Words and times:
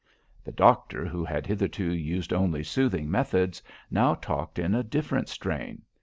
"The 0.43 0.51
doctor, 0.51 1.05
who 1.05 1.23
had 1.23 1.45
hitherto 1.45 1.93
used 1.93 2.33
only 2.33 2.63
soothing 2.63 3.11
methods, 3.11 3.61
now 3.91 4.15
talked 4.15 4.57
in 4.57 4.73
a 4.73 4.81
different 4.83 5.29
strain. 5.29 5.83